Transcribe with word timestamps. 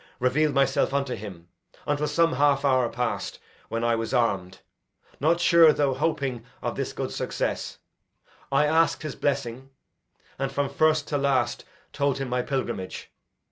reveal'd 0.19 0.51
myself 0.55 0.95
unto 0.95 1.13
him 1.13 1.47
Until 1.85 2.07
some 2.07 2.33
half 2.33 2.65
hour 2.65 2.89
past, 2.89 3.37
when 3.69 3.83
I 3.83 3.93
was 3.95 4.15
arm'd, 4.15 4.57
Not 5.19 5.39
sure, 5.39 5.71
though 5.71 5.93
hoping 5.93 6.43
of 6.59 6.75
this 6.75 6.91
good 6.91 7.11
success, 7.11 7.77
I 8.51 8.65
ask'd 8.65 9.03
his 9.03 9.15
blessing, 9.15 9.69
and 10.39 10.51
from 10.51 10.69
first 10.69 11.07
to 11.09 11.19
last 11.19 11.65
Told 11.93 12.17
him 12.17 12.29
my 12.29 12.41
pilgrimage. 12.41 13.11